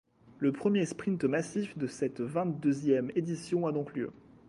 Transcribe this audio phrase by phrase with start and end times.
[0.39, 4.11] Le premier sprint massif de cette vingt-deuxième édition à donc lieu.